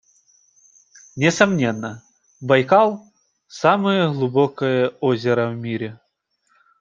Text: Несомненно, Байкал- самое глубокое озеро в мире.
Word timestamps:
Несомненно, 1.15 2.01
Байкал- 2.41 3.05
самое 3.47 4.11
глубокое 4.11 4.89
озеро 4.99 5.51
в 5.51 5.55
мире. 5.57 5.99